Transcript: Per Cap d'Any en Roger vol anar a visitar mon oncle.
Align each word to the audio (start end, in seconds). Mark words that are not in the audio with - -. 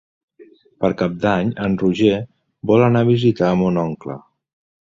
Per 0.85 0.89
Cap 1.01 1.19
d'Any 1.25 1.51
en 1.67 1.77
Roger 1.83 2.15
vol 2.73 2.87
anar 2.89 3.07
a 3.07 3.11
visitar 3.13 3.55
mon 3.63 3.79
oncle. 3.87 4.21